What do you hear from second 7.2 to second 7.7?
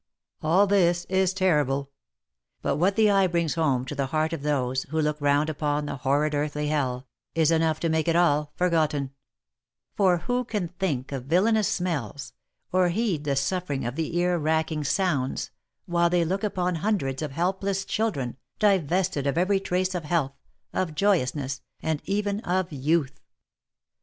is